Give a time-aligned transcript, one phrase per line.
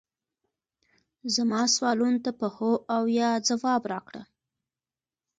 [1.35, 4.23] زما سوالونو ته په هو او یا ځواب راکړه